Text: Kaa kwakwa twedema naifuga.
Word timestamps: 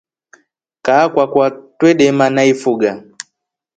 Kaa 0.85 1.05
kwakwa 1.13 1.45
twedema 1.77 2.25
naifuga. 2.35 2.91